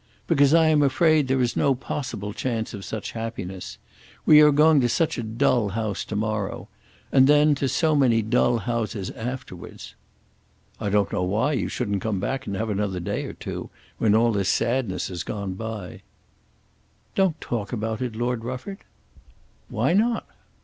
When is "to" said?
4.81-4.89, 6.05-6.15, 7.53-7.69